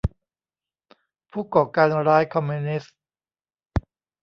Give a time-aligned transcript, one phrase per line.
[1.31, 2.95] ผู้ก่อการร้ายคอมมิวนิสต์